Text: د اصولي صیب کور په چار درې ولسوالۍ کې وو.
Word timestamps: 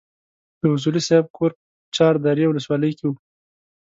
د 0.59 0.61
اصولي 0.75 1.01
صیب 1.07 1.25
کور 1.37 1.51
په 1.59 1.63
چار 1.97 2.13
درې 2.25 2.43
ولسوالۍ 2.47 2.91
کې 2.97 3.05
وو. 3.07 3.15